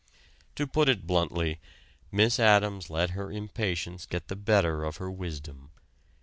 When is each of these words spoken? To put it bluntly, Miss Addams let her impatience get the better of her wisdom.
To 0.55 0.65
put 0.65 0.89
it 0.89 1.05
bluntly, 1.05 1.59
Miss 2.11 2.39
Addams 2.39 2.89
let 2.89 3.11
her 3.11 3.31
impatience 3.31 4.07
get 4.07 4.29
the 4.29 4.35
better 4.35 4.83
of 4.83 4.97
her 4.97 5.11
wisdom. 5.11 5.69